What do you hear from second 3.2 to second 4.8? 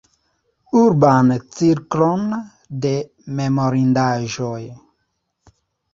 memorindaĵoj.